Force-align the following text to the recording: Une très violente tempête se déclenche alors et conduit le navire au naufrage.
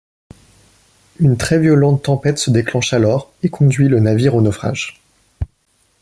Une 1.19 1.37
très 1.37 1.59
violente 1.59 2.01
tempête 2.01 2.39
se 2.39 2.49
déclenche 2.49 2.91
alors 2.93 3.31
et 3.43 3.49
conduit 3.49 3.87
le 3.87 3.99
navire 3.99 4.33
au 4.33 4.41
naufrage. 4.41 4.99